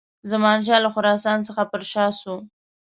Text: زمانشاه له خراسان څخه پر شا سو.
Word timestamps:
زمانشاه 0.31 0.79
له 0.85 0.89
خراسان 0.95 1.39
څخه 1.47 1.63
پر 1.71 1.81
شا 1.91 2.05
سو. 2.19 2.35